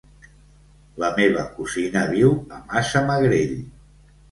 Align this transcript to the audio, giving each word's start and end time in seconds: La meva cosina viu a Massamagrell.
La 1.03 1.11
meva 1.19 1.43
cosina 1.59 2.03
viu 2.15 2.33
a 2.59 2.65
Massamagrell. 2.73 3.57